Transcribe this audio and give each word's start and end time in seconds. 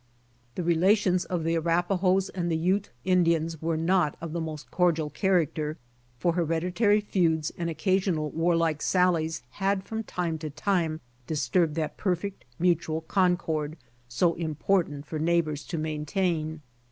The 0.55 0.63
relations 0.63 1.25
of 1.25 1.43
the 1.43 1.53
Arapahoes 1.57 2.29
and 2.29 2.51
the 2.51 2.57
Ute 2.57 2.89
Indians 3.05 3.61
were 3.61 3.77
not 3.77 4.17
of 4.19 4.33
the 4.33 4.41
most 4.41 4.71
cordial 4.71 5.11
character, 5.11 5.77
for 6.17 6.33
hereditary 6.33 6.99
feuds 7.01 7.51
and 7.55 7.69
occasional 7.69 8.31
warlike 8.31 8.81
sallies 8.81 9.43
had 9.51 9.83
from 9.83 10.01
time 10.01 10.39
to 10.39 10.49
time 10.49 11.01
disturbed 11.27 11.75
that 11.75 11.97
perfect 11.97 12.45
mjutual 12.59 13.07
concord 13.07 13.77
so 14.09 14.33
important 14.33 15.05
for 15.05 15.19
neighbors 15.19 15.63
to 15.65 15.77
main 15.77 16.07
tain. 16.07 16.61